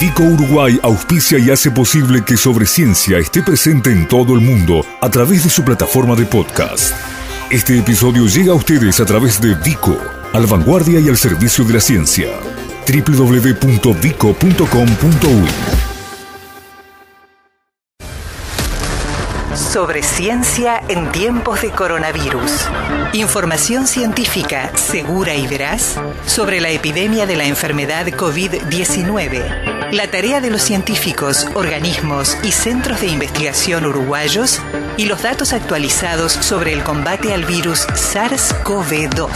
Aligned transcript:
Vico 0.00 0.22
Uruguay 0.22 0.80
auspicia 0.82 1.38
y 1.38 1.50
hace 1.50 1.70
posible 1.70 2.24
que 2.24 2.38
Sobre 2.38 2.64
Ciencia 2.64 3.18
esté 3.18 3.42
presente 3.42 3.92
en 3.92 4.08
todo 4.08 4.32
el 4.34 4.40
mundo 4.40 4.82
a 4.98 5.10
través 5.10 5.44
de 5.44 5.50
su 5.50 5.62
plataforma 5.62 6.16
de 6.16 6.24
podcast. 6.24 6.94
Este 7.50 7.78
episodio 7.78 8.24
llega 8.26 8.52
a 8.52 8.54
ustedes 8.54 8.98
a 8.98 9.04
través 9.04 9.38
de 9.42 9.54
Vico, 9.56 9.94
al 10.32 10.46
vanguardia 10.46 11.00
y 11.00 11.10
al 11.10 11.18
servicio 11.18 11.66
de 11.66 11.74
la 11.74 11.80
ciencia. 11.80 12.30
www.vico.com.uy 12.88 13.50
sobre 19.56 20.02
ciencia 20.02 20.82
en 20.88 21.12
tiempos 21.12 21.62
de 21.62 21.70
coronavirus. 21.70 22.68
Información 23.12 23.86
científica 23.86 24.76
segura 24.76 25.36
y 25.36 25.46
veraz 25.46 25.96
sobre 26.26 26.60
la 26.60 26.70
epidemia 26.70 27.24
de 27.24 27.36
la 27.36 27.44
enfermedad 27.44 28.06
COVID-19. 28.06 29.79
La 29.92 30.08
tarea 30.08 30.40
de 30.40 30.50
los 30.50 30.62
científicos, 30.62 31.48
organismos 31.54 32.36
y 32.44 32.52
centros 32.52 33.00
de 33.00 33.08
investigación 33.08 33.84
uruguayos 33.86 34.60
y 34.96 35.06
los 35.06 35.22
datos 35.22 35.52
actualizados 35.52 36.32
sobre 36.32 36.72
el 36.72 36.84
combate 36.84 37.34
al 37.34 37.44
virus 37.44 37.88
SARS-CoV-2 37.88 39.30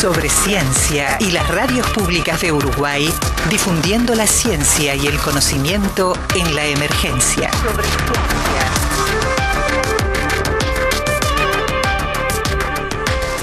sobre 0.00 0.28
ciencia 0.28 1.16
y 1.18 1.32
las 1.32 1.48
radios 1.48 1.84
públicas 1.88 2.40
de 2.40 2.52
Uruguay 2.52 3.12
difundiendo 3.50 4.14
la 4.14 4.28
ciencia 4.28 4.94
y 4.94 5.06
el 5.08 5.18
conocimiento 5.18 6.12
en 6.36 6.54
la 6.54 6.66
emergencia. 6.66 7.50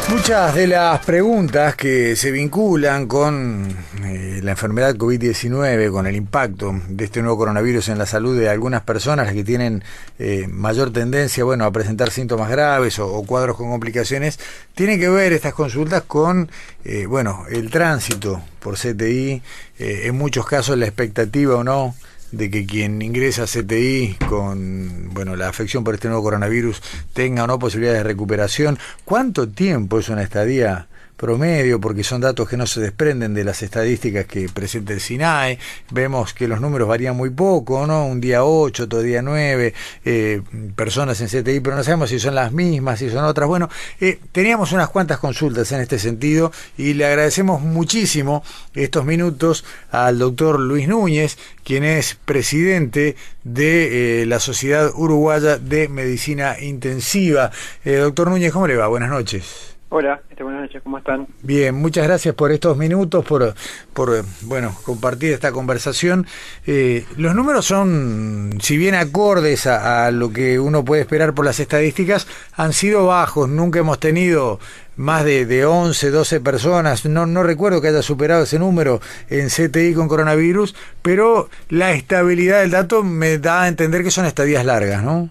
Muchas 0.07 0.53
de 0.53 0.67
las 0.67 1.03
preguntas 1.03 1.75
que 1.75 2.15
se 2.15 2.29
vinculan 2.29 3.07
con 3.07 3.75
eh, 4.03 4.39
la 4.43 4.51
enfermedad 4.51 4.95
COVID-19, 4.95 5.91
con 5.91 6.05
el 6.05 6.15
impacto 6.15 6.79
de 6.87 7.05
este 7.05 7.21
nuevo 7.21 7.39
coronavirus 7.39 7.89
en 7.89 7.97
la 7.97 8.05
salud 8.05 8.39
de 8.39 8.47
algunas 8.47 8.83
personas, 8.83 9.33
que 9.33 9.43
tienen 9.43 9.83
eh, 10.19 10.45
mayor 10.47 10.93
tendencia 10.93 11.43
bueno, 11.43 11.65
a 11.65 11.71
presentar 11.71 12.11
síntomas 12.11 12.51
graves 12.51 12.99
o, 12.99 13.23
cuadros 13.23 13.57
con 13.57 13.71
complicaciones, 13.71 14.39
tienen 14.75 14.99
que 14.99 15.09
ver 15.09 15.33
estas 15.33 15.55
consultas 15.55 16.03
con 16.03 16.51
eh, 16.83 17.07
bueno, 17.07 17.45
el 17.49 17.71
tránsito 17.71 18.43
por 18.59 18.75
CTI, 18.75 19.41
en 19.79 20.15
muchos 20.15 20.45
casos 20.45 20.77
la 20.77 20.85
expectativa 20.85 21.55
o 21.55 21.63
no 21.63 21.95
de 22.35 22.49
que 22.49 22.65
quien 22.65 23.01
ingresa 23.01 23.43
a 23.43 23.47
CTI 23.47 24.17
con 24.27 25.13
bueno 25.13 25.35
la 25.35 25.47
afección 25.47 25.83
por 25.83 25.93
este 25.93 26.07
nuevo 26.07 26.23
coronavirus 26.23 26.81
tenga 27.13 27.43
o 27.43 27.47
no 27.47 27.59
posibilidades 27.59 27.99
de 27.99 28.09
recuperación. 28.09 28.77
¿Cuánto 29.05 29.47
tiempo 29.47 29.99
es 29.99 30.09
una 30.09 30.23
estadía 30.23 30.87
promedio, 31.17 31.79
porque 31.79 32.03
son 32.03 32.21
datos 32.21 32.47
que 32.47 32.57
no 32.57 32.67
se 32.67 32.81
desprenden 32.81 33.33
de 33.33 33.43
las 33.43 33.61
estadísticas 33.61 34.25
que 34.25 34.49
presenta 34.49 34.93
el 34.93 34.99
SINAE. 34.99 35.59
Vemos 35.91 36.33
que 36.33 36.47
los 36.47 36.59
números 36.59 36.87
varían 36.87 37.15
muy 37.15 37.29
poco, 37.29 37.87
¿no? 37.87 38.05
Un 38.05 38.19
día 38.19 38.43
8, 38.43 38.83
otro 38.83 39.01
día 39.01 39.21
9 39.21 39.73
eh, 40.03 40.41
personas 40.75 41.21
en 41.21 41.27
CTI, 41.27 41.59
pero 41.61 41.75
no 41.75 41.83
sabemos 41.83 42.09
si 42.09 42.19
son 42.19 42.35
las 42.35 42.51
mismas, 42.51 42.99
si 42.99 43.09
son 43.09 43.23
otras. 43.23 43.47
Bueno, 43.47 43.69
eh, 43.99 44.19
teníamos 44.31 44.71
unas 44.71 44.89
cuantas 44.89 45.19
consultas 45.19 45.71
en 45.71 45.81
este 45.81 45.99
sentido 45.99 46.51
y 46.77 46.93
le 46.93 47.05
agradecemos 47.05 47.61
muchísimo 47.61 48.43
estos 48.73 49.05
minutos 49.05 49.63
al 49.91 50.19
doctor 50.19 50.59
Luis 50.59 50.87
Núñez, 50.87 51.37
quien 51.63 51.83
es 51.83 52.15
presidente 52.25 53.15
de 53.43 54.21
eh, 54.21 54.25
la 54.25 54.39
Sociedad 54.39 54.91
Uruguaya 54.93 55.57
de 55.57 55.87
Medicina 55.87 56.57
Intensiva. 56.59 57.51
doctor 57.83 58.29
Núñez, 58.29 58.51
¿cómo 58.51 58.67
le 58.67 58.75
va? 58.75 58.87
Buenas 58.87 59.09
noches. 59.09 59.74
Hola, 59.97 60.21
este, 60.29 60.43
buenas 60.43 60.63
noches, 60.63 60.83
¿cómo 60.83 60.97
están? 60.97 61.25
Bien, 61.41 61.73
muchas 61.73 62.05
gracias 62.05 62.35
por 62.35 62.51
estos 62.51 62.75
minutos, 62.75 63.23
por, 63.23 63.55
por 63.93 64.25
bueno, 64.41 64.75
compartir 64.83 65.31
esta 65.31 65.53
conversación. 65.53 66.27
Eh, 66.67 67.05
los 67.15 67.33
números 67.33 67.65
son, 67.65 68.57
si 68.59 68.77
bien 68.77 68.93
acordes 68.93 69.67
a, 69.67 70.11
lo 70.11 70.33
que 70.33 70.59
uno 70.59 70.83
puede 70.83 71.03
esperar 71.03 71.33
por 71.33 71.45
las 71.45 71.61
estadísticas, 71.61 72.27
han 72.57 72.73
sido 72.73 73.05
bajos. 73.05 73.47
Nunca 73.47 73.79
hemos 73.79 73.97
tenido 74.01 74.59
más 74.97 75.23
de, 75.23 75.45
de 75.45 75.65
11, 75.65 76.11
12 76.11 76.41
personas. 76.41 77.05
No, 77.05 77.25
no 77.25 77.43
recuerdo 77.43 77.79
que 77.79 77.87
haya 77.87 78.01
superado 78.01 78.43
ese 78.43 78.59
número 78.59 78.99
en 79.29 79.47
CTI 79.47 79.93
con 79.93 80.09
coronavirus, 80.09 80.75
pero 81.01 81.49
la 81.69 81.93
estabilidad 81.93 82.59
del 82.59 82.71
dato 82.71 83.01
me 83.01 83.37
da 83.37 83.61
a 83.61 83.67
entender 83.69 84.03
que 84.03 84.11
son 84.11 84.25
estadías 84.25 84.65
largas, 84.65 85.01
¿no? 85.01 85.29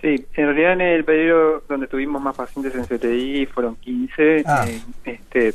Sí, 0.00 0.26
en 0.34 0.46
realidad 0.46 0.72
en 0.72 0.80
el 0.80 1.04
periodo 1.04 1.62
donde 1.68 1.86
tuvimos 1.86 2.22
más 2.22 2.34
pacientes 2.34 2.74
en 2.74 2.84
CTI 2.84 3.46
fueron 3.46 3.76
15. 3.76 4.44
Ah. 4.46 4.66
Eh, 4.66 4.80
este, 5.04 5.54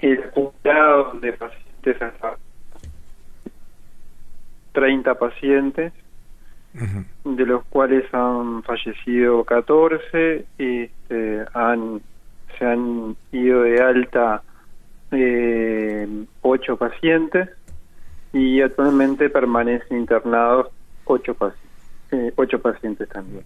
el 0.00 0.24
acumulado 0.24 1.12
de 1.20 1.32
pacientes 1.32 2.02
hasta 2.02 2.36
30 4.72 5.14
pacientes, 5.14 5.92
de 7.24 7.46
los 7.46 7.64
cuales 7.66 8.12
han 8.12 8.64
fallecido 8.64 9.44
14, 9.44 10.44
este, 10.58 11.44
han, 11.54 12.00
se 12.58 12.64
han 12.64 13.16
ido 13.30 13.62
de 13.62 13.80
alta 13.80 14.42
eh, 15.12 16.08
8 16.42 16.76
pacientes 16.76 17.48
y 18.32 18.60
actualmente 18.60 19.30
permanecen 19.30 19.98
internados 19.98 20.66
8 21.04 21.34
pacientes 21.34 21.63
ocho 22.36 22.60
pacientes 22.60 23.08
también. 23.08 23.44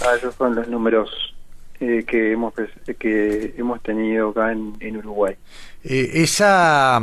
Ah, 0.00 0.14
esos 0.16 0.34
son 0.34 0.54
los 0.54 0.68
números 0.68 1.34
eh, 1.80 2.04
que 2.04 2.32
hemos 2.32 2.54
que 2.98 3.54
hemos 3.56 3.80
tenido 3.84 4.30
acá 4.30 4.50
en, 4.50 4.96
Uruguay. 4.96 5.36
Eh, 5.84 6.10
esa 6.14 7.00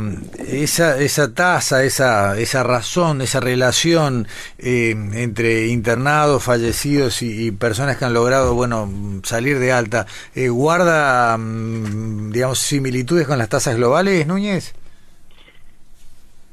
esa 0.50 1.00
esa 1.00 1.34
tasa, 1.34 1.86
esa 1.86 2.38
esa 2.38 2.62
razón, 2.62 3.22
esa 3.22 3.40
relación 3.40 4.28
eh, 4.58 4.90
entre 5.14 5.68
internados, 5.68 6.44
fallecidos 6.44 7.22
y, 7.22 7.52
personas 7.52 7.96
que 7.96 8.04
han 8.04 8.14
logrado 8.14 8.54
bueno 8.54 8.92
salir 9.24 9.60
de 9.60 9.72
alta, 9.72 10.08
guarda 10.36 11.38
mm, 11.38 12.32
digamos 12.32 12.60
similitudes 12.60 13.28
con 13.28 13.38
las 13.38 13.48
tasas 13.48 13.78
globales, 13.78 14.28
Núñez. 14.28 14.74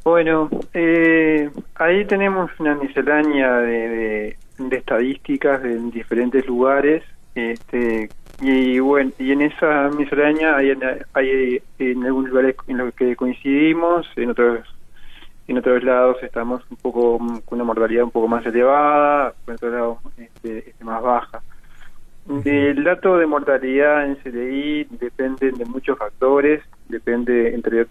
Bueno, 0.05 0.51
eh, 0.75 1.49
ahí 1.77 2.05
tenemos 2.07 2.51
una 2.59 2.75
miscelánea 2.75 3.59
de, 3.59 4.37
estadísticas 4.71 5.65
en 5.65 5.91
diferentes 5.91 6.45
lugares, 6.47 7.05
este, 7.37 8.09
y 8.41 8.81
bueno, 8.81 9.13
y 9.19 9.31
en 9.31 9.43
esa 9.43 9.91
miscelánea 9.91 10.57
hay, 10.57 10.73
hay 11.15 11.63
en 11.79 12.05
algunos 12.05 12.31
lugares 12.31 12.57
en 12.67 12.79
los 12.79 12.95
que 12.95 13.15
coincidimos, 13.15 14.07
en 14.17 14.31
otros 14.31 14.69
en 15.49 15.59
otros 15.59 15.83
lados 15.83 16.17
estamos 16.23 16.63
un 16.71 16.77
poco 16.79 17.19
con 17.19 17.59
una 17.59 17.65
mortalidad 17.65 18.05
un 18.05 18.11
poco 18.11 18.29
más 18.29 18.45
elevada, 18.47 19.34
en 19.47 19.55
otros 19.55 19.73
lados 19.73 19.99
este, 20.17 20.71
este 20.71 20.84
más 20.84 21.03
baja. 21.03 21.43
El 22.45 22.84
dato 22.84 23.19
de 23.19 23.27
mortalidad 23.27 24.07
en 24.07 24.17
CDI 24.17 24.87
depende 24.91 25.51
de 25.51 25.65
muchos 25.65 25.99
factores, 25.99 26.63
depende 26.92 27.54
entre 27.54 27.86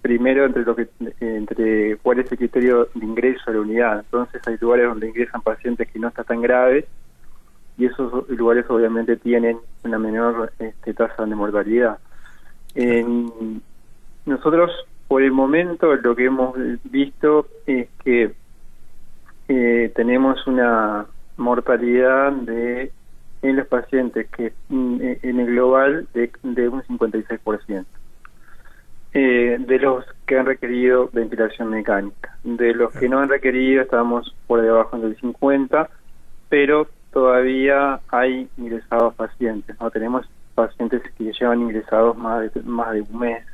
primero 0.00 0.46
entre 0.46 0.62
lo 0.64 0.76
que 0.76 0.88
entre 1.20 1.96
cuál 1.96 2.20
es 2.20 2.30
el 2.30 2.38
criterio 2.38 2.88
de 2.94 3.04
ingreso 3.04 3.42
a 3.46 3.52
la 3.52 3.60
unidad. 3.60 3.98
Entonces 4.00 4.40
hay 4.46 4.56
lugares 4.60 4.86
donde 4.86 5.08
ingresan 5.08 5.42
pacientes 5.42 5.90
que 5.90 5.98
no 5.98 6.08
están 6.08 6.24
tan 6.24 6.40
graves 6.40 6.86
y 7.76 7.86
esos 7.86 8.28
lugares 8.30 8.64
obviamente 8.70 9.16
tienen 9.16 9.58
una 9.82 9.98
menor 9.98 10.52
este, 10.58 10.94
tasa 10.94 11.26
de 11.26 11.34
mortalidad. 11.34 11.98
nosotros 14.24 14.70
por 15.08 15.22
el 15.22 15.32
momento 15.32 15.94
lo 15.96 16.14
que 16.16 16.24
hemos 16.24 16.54
visto 16.84 17.46
es 17.66 17.88
que 18.04 18.32
eh, 19.48 19.92
tenemos 19.94 20.46
una 20.46 21.06
mortalidad 21.36 22.32
de 22.32 22.90
en 23.42 23.56
los 23.56 23.66
pacientes 23.66 24.26
que 24.30 24.52
mm, 24.70 24.96
en 25.22 25.40
el 25.40 25.46
global 25.46 26.08
de, 26.14 26.30
de 26.42 26.68
un 26.68 26.82
56%. 26.82 27.84
Eh, 29.14 29.56
de 29.60 29.78
los 29.78 30.04
que 30.26 30.38
han 30.38 30.46
requerido 30.46 31.08
ventilación 31.12 31.70
mecánica. 31.70 32.36
De 32.42 32.74
los 32.74 32.92
que 32.92 33.08
no 33.08 33.20
han 33.20 33.28
requerido 33.28 33.82
estamos 33.82 34.34
por 34.46 34.60
debajo 34.60 34.98
del 34.98 35.16
50, 35.16 35.88
pero 36.48 36.88
todavía 37.12 38.00
hay 38.08 38.48
ingresados 38.58 39.14
pacientes. 39.14 39.76
no 39.80 39.90
Tenemos 39.90 40.28
pacientes 40.54 41.02
que 41.16 41.32
llevan 41.32 41.60
ingresados 41.60 42.16
más 42.16 42.52
de, 42.52 42.62
más 42.62 42.92
de 42.92 43.02
un 43.02 43.18
mes 43.18 43.46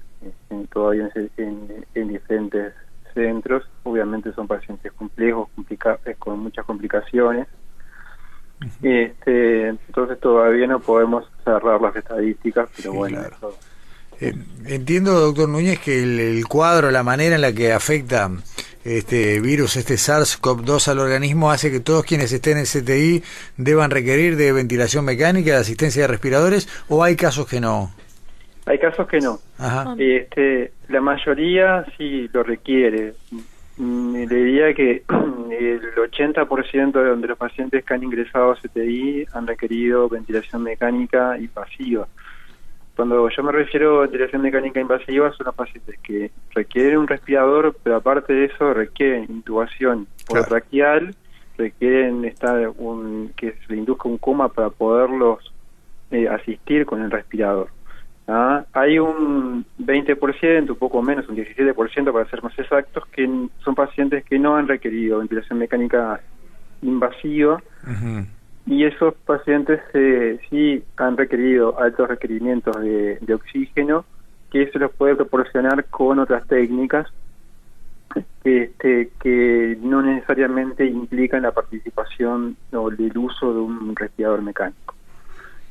en, 0.49 0.67
todavía 0.69 1.11
en, 1.37 1.85
en, 1.95 2.09
diferentes 2.09 2.73
centros. 3.13 3.69
Obviamente 3.83 4.33
son 4.33 4.49
pacientes 4.49 4.93
complejos, 4.93 5.49
eh, 5.69 6.15
con 6.19 6.39
muchas 6.39 6.65
complicaciones 6.65 7.47
este, 8.83 9.69
entonces 9.69 10.21
todavía 10.21 10.67
no 10.67 10.81
podemos 10.81 11.31
cerrar 11.45 11.81
las 11.81 11.97
estadísticas, 11.97 12.69
pero 12.77 12.93
bueno. 12.93 13.23
Eh, 14.20 14.34
entiendo, 14.67 15.19
doctor 15.19 15.49
Núñez, 15.49 15.78
que 15.81 16.02
el, 16.02 16.46
cuadro, 16.46 16.90
la 16.90 17.02
manera 17.02 17.37
en 17.37 17.40
la 17.40 17.52
que 17.52 17.72
afecta 17.72 18.31
este 18.84 19.40
virus, 19.40 19.76
este 19.76 19.94
SARS-CoV-2 19.94 20.88
al 20.88 20.99
organismo, 20.99 21.50
hace 21.50 21.70
que 21.70 21.81
todos 21.81 22.05
quienes 22.05 22.32
estén 22.32 22.58
en 22.58 22.64
CTI 22.64 23.22
deban 23.56 23.90
requerir 23.90 24.37
de 24.37 24.52
ventilación 24.52 25.05
mecánica, 25.05 25.52
de 25.52 25.56
asistencia 25.61 26.02
de 26.02 26.08
respiradores, 26.08 26.69
o 26.88 27.02
hay 27.02 27.17
casos 27.17 27.46
que 27.46 27.61
no. 27.61 27.90
hay 28.67 28.78
casos 28.78 29.08
que 29.08 29.20
no. 29.20 29.38
Ajá. 29.58 29.94
Este, 29.99 30.72
la 30.88 31.00
mayoría 31.00 31.87
sí 31.96 32.28
lo 32.32 32.43
requiere. 32.43 33.14
Mm, 33.78 34.14
Le 34.14 34.26
diría 34.26 34.75
que 34.75 35.02
el 35.50 35.94
80% 35.94 36.93
de 36.93 37.08
donde 37.08 37.28
los 37.28 37.38
pacientes 37.38 37.82
que 37.84 37.94
han 37.94 38.02
ingresado 38.02 38.52
a 38.52 38.56
CTI 38.56 39.26
han 39.32 39.46
requerido 39.46 40.11
ventilación 40.11 40.62
mecánica 40.62 41.38
invasiva. 41.38 42.06
Cuando 43.00 43.31
yo 43.31 43.43
me 43.43 43.52
refiero 43.52 43.97
a 43.97 44.02
ventilación 44.02 44.43
mecánica 44.43 44.79
invasiva 44.79 45.32
son 45.32 45.47
los 45.47 45.55
pacientes 45.55 45.99
que 46.00 46.31
requieren 46.55 46.99
un 46.99 47.08
respirador, 47.08 47.75
pero 47.82 47.97
aparte 47.97 48.35
de 48.35 48.44
eso 48.44 48.75
requieren 48.75 49.25
intubación 49.31 50.06
Claro. 50.26 50.44
traqueal, 50.44 51.14
requieren 51.56 52.26
estar 52.26 52.69
un, 52.76 53.32
que 53.35 53.52
se 53.52 53.73
le 53.73 53.79
induzca 53.79 54.06
un 54.06 54.19
coma 54.19 54.50
para 54.50 54.69
poderlos 54.69 55.38
eh, 56.11 56.29
asistir 56.29 56.85
con 56.85 57.00
el 57.00 57.11
respirador. 57.11 57.70
¿ah? 58.29 58.67
Hay 58.75 58.99
un 58.99 59.64
20%, 59.79 60.69
un 60.69 60.76
poco 60.76 61.00
menos, 61.00 61.26
un 61.26 61.37
17% 61.37 62.12
para 62.12 62.29
ser 62.29 62.43
más 62.43 62.58
exactos, 62.58 63.06
que 63.06 63.26
son 63.64 63.75
pacientes 63.75 64.26
que 64.26 64.38
no 64.38 64.56
han 64.56 64.69
requerido 64.69 65.20
ventilación 65.20 65.58
mecánica 65.58 66.20
invasiva 66.82 67.62
Ujú. 67.82 68.26
Y 68.70 68.84
esos 68.84 69.14
pacientes 69.26 69.81
eh, 69.94 70.38
sí 70.49 70.84
han 70.96 71.17
requerido 71.17 71.81
altos 71.81 72.08
requerimientos 72.08 72.81
de, 72.81 73.19
de 73.20 73.34
oxígeno 73.34 74.05
que 74.49 74.70
se 74.70 74.78
los 74.78 74.93
puede 74.93 75.17
proporcionar 75.17 75.87
con 75.87 76.20
otras 76.20 76.46
técnicas 76.46 77.08
que, 78.44 78.62
este, 78.62 79.11
que 79.20 79.76
no 79.82 80.02
necesariamente 80.02 80.87
implican 80.87 81.43
la 81.43 81.50
participación 81.50 82.56
o 82.72 82.90
el 82.90 83.19
uso 83.19 83.52
de 83.52 83.61
un 83.61 83.96
respirador 83.96 84.40
mecánico. 84.40 84.94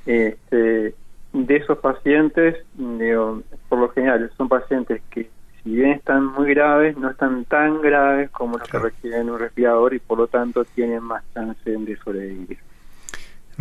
Este, 0.05 0.93
de 1.31 1.55
esos 1.55 1.77
pacientes, 1.77 2.57
digo, 2.73 3.43
por 3.69 3.79
lo 3.79 3.89
general, 3.91 4.29
son 4.35 4.49
pacientes 4.49 5.01
que 5.09 5.29
si 5.63 5.71
bien 5.73 5.91
están 5.91 6.25
muy 6.25 6.53
graves, 6.53 6.97
no 6.97 7.09
están 7.09 7.45
tan 7.45 7.81
graves 7.81 8.29
como 8.31 8.57
los 8.57 8.67
Claro. 8.67 8.87
que 8.87 8.91
requieren 8.91 9.29
un 9.29 9.39
respirador 9.39 9.93
y 9.93 9.99
por 9.99 10.17
lo 10.17 10.27
tanto 10.27 10.65
tienen 10.65 11.01
más 11.01 11.23
chance 11.33 11.69
de 11.69 11.95
sobrevivir. 11.97 12.57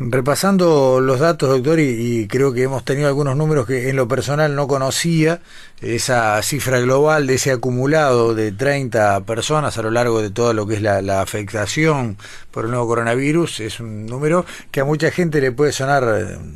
Repasando 0.00 1.00
los 1.00 1.18
datos, 1.18 1.48
doctor, 1.48 1.80
y, 1.80 2.20
y 2.20 2.28
creo 2.28 2.52
que 2.52 2.62
hemos 2.62 2.84
tenido 2.84 3.08
algunos 3.08 3.36
números 3.36 3.66
que 3.66 3.88
en 3.88 3.96
lo 3.96 4.06
personal 4.06 4.54
no 4.54 4.68
conocía, 4.68 5.40
esa 5.80 6.40
cifra 6.42 6.78
global 6.78 7.26
de 7.26 7.34
ese 7.34 7.50
acumulado 7.50 8.32
de 8.32 8.52
30 8.52 9.22
personas 9.22 9.76
a 9.76 9.82
lo 9.82 9.90
largo 9.90 10.22
de 10.22 10.30
todo 10.30 10.52
lo 10.52 10.68
que 10.68 10.74
es 10.74 10.82
la, 10.82 11.02
la 11.02 11.20
afectación 11.20 12.16
por 12.52 12.66
el 12.66 12.70
nuevo 12.70 12.86
coronavirus, 12.86 13.58
es 13.58 13.80
un 13.80 14.06
número 14.06 14.46
que 14.70 14.80
a 14.80 14.84
mucha 14.84 15.10
gente 15.10 15.40
le 15.40 15.50
puede 15.50 15.72
sonar 15.72 16.04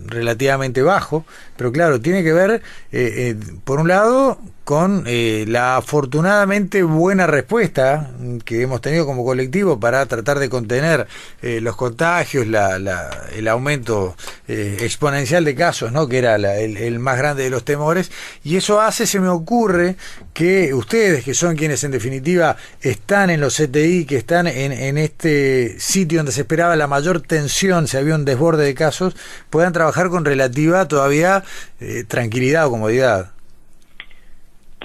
relativamente 0.07 0.83
bajo, 0.83 1.25
pero 1.63 1.71
claro, 1.71 2.01
tiene 2.01 2.25
que 2.25 2.33
ver, 2.33 2.51
eh, 2.55 2.61
eh, 2.91 3.37
por 3.63 3.79
un 3.79 3.87
lado, 3.87 4.41
con 4.65 5.05
eh, 5.07 5.45
la 5.49 5.77
afortunadamente 5.77 6.83
buena 6.85 7.27
respuesta 7.27 8.11
que 8.45 8.63
hemos 8.63 8.81
tenido 8.81 9.07
como 9.07 9.25
colectivo 9.25 9.79
para 9.81 10.07
tratar 10.07 10.39
de 10.39 10.49
contener 10.49 11.09
eh, 11.43 11.61
los 11.61 11.75
contagios, 11.77 12.47
la, 12.47 12.79
la- 12.79 13.11
el 13.37 13.49
aumento 13.49 14.17
eh, 14.47 14.77
exponencial 14.81 15.45
de 15.45 15.57
casos, 15.57 15.91
¿no? 15.91 16.07
que 16.09 16.19
era 16.19 16.39
la- 16.39 16.57
el, 16.59 16.77
el 16.77 16.99
más 17.01 17.19
grande 17.19 17.43
de 17.45 17.51
los 17.51 17.65
temores, 17.65 18.11
y 18.45 18.57
eso 18.57 18.81
hace, 18.81 19.07
se 19.07 19.19
me 19.21 19.29
ocurre, 19.29 19.97
que 20.33 20.73
ustedes, 20.75 21.25
que 21.25 21.35
son 21.35 21.57
quienes 21.57 21.83
en 21.85 21.91
definitiva 21.91 22.57
están 22.81 23.31
en 23.31 23.41
los 23.41 23.57
CTI, 23.57 24.05
que 24.05 24.17
están 24.17 24.47
en, 24.47 24.71
en 24.73 24.97
este 24.97 25.77
sitio 25.81 26.19
donde 26.21 26.33
se 26.33 26.43
esperaba 26.43 26.77
la 26.77 26.87
mayor 26.87 27.21
tensión, 27.21 27.89
si 27.89 27.97
había 27.97 28.15
un 28.15 28.25
desborde 28.25 28.65
de 28.65 28.75
casos, 28.75 29.15
puedan 29.51 29.73
trabajar 29.73 30.09
con 30.09 30.25
relativa 30.25 30.87
todavía 30.87 31.43
eh, 31.81 32.05
tranquilidad 32.07 32.67
o 32.67 32.71
comodidad. 32.71 33.33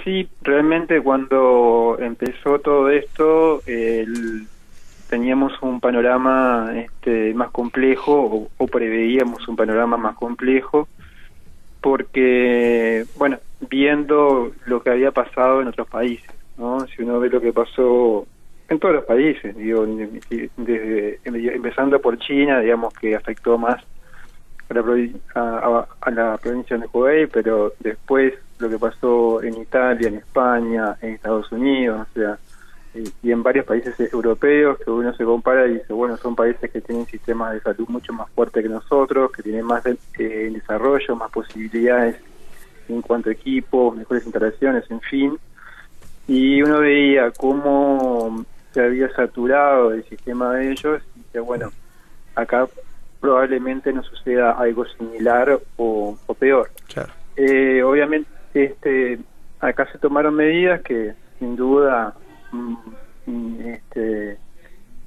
Sí, 0.04 0.28
realmente 0.42 1.00
cuando 1.02 1.96
empezó 2.00 2.60
todo 2.60 2.88
esto, 2.90 3.62
el- 3.66 4.46
teníamos 5.10 5.52
un 5.62 5.80
panorama 5.80 6.72
este, 6.76 7.32
más 7.34 7.50
complejo 7.50 8.12
o, 8.14 8.48
o 8.56 8.66
preveíamos 8.66 9.46
un 9.48 9.56
panorama 9.56 9.96
más 9.96 10.16
complejo 10.16 10.88
porque, 11.80 13.04
bueno, 13.16 13.38
viendo 13.70 14.52
lo 14.66 14.82
que 14.82 14.90
había 14.90 15.10
pasado 15.12 15.62
en 15.62 15.68
otros 15.68 15.88
países, 15.88 16.30
¿no? 16.56 16.86
Si 16.88 17.02
uno 17.02 17.20
ve 17.20 17.30
lo 17.30 17.40
que 17.40 17.52
pasó 17.52 18.26
en 18.68 18.78
todos 18.78 18.96
los 18.96 19.04
países, 19.04 19.56
digo, 19.56 19.86
desde, 20.56 21.20
empezando 21.24 22.00
por 22.00 22.18
China, 22.18 22.60
digamos 22.60 22.92
que 22.94 23.14
afectó 23.16 23.56
más 23.58 23.82
a 24.70 24.74
la, 24.74 24.82
a, 25.34 25.86
a- 26.00 26.10
la 26.10 26.36
provincia 26.38 26.76
de 26.76 26.86
Hubei, 26.92 27.26
pero 27.26 27.72
después 27.80 28.34
lo 28.58 28.68
que 28.68 28.78
pasó 28.78 29.42
en 29.42 29.56
Italia, 29.62 30.08
en 30.08 30.16
España, 30.16 30.96
en 31.00 31.14
Estados 31.14 31.50
Unidos, 31.52 32.06
o 32.10 32.14
sea, 32.18 32.38
y, 33.22 33.30
en 33.30 33.42
varios 33.42 33.64
países 33.66 33.94
europeos 34.12 34.78
que 34.84 34.90
uno 34.90 35.14
se 35.14 35.24
compara 35.24 35.66
y 35.66 35.74
dice, 35.74 35.92
bueno, 35.92 36.16
son 36.16 36.34
países 36.34 36.70
que 36.70 36.80
tienen 36.80 37.06
sistemas 37.06 37.52
de 37.54 37.60
salud 37.60 37.86
mucho 37.88 38.12
más 38.12 38.28
fuertes 38.30 38.62
que 38.62 38.68
nosotros, 38.68 39.30
que 39.30 39.42
tienen 39.42 39.64
más 39.64 39.84
eh, 39.86 40.50
desarrollo, 40.52 41.14
más 41.16 41.30
posibilidades 41.30 42.16
en 42.88 43.02
cuanto 43.02 43.28
a 43.28 43.32
equipos, 43.32 43.94
mejores 43.96 44.24
instalaciones, 44.24 44.90
en 44.90 45.00
fin. 45.02 45.38
Y 46.26 46.60
uno 46.62 46.80
veía 46.80 47.30
cómo 47.30 48.44
se 48.72 48.82
había 48.82 49.08
saturado 49.14 49.92
el 49.92 50.02
sistema 50.04 50.54
de 50.54 50.72
ellos 50.72 51.02
y 51.14 51.20
decía, 51.20 51.40
bueno, 51.42 51.70
acá 52.34 52.66
probablemente 53.20 53.92
no 53.92 54.02
suceda 54.02 54.52
algo 54.52 54.84
similar 54.86 55.58
o, 55.76 56.16
o 56.26 56.34
peor. 56.34 56.70
Claro. 56.92 57.12
Eh, 57.36 57.82
obviamente, 57.82 58.28
este, 58.54 59.18
acá 59.60 59.90
se 59.92 59.98
tomaron 59.98 60.34
medidas 60.34 60.82
que 60.82 61.14
sin 61.38 61.56
duda 61.56 62.14
mm, 62.52 62.74
mm, 63.26 63.60
este, 63.60 64.38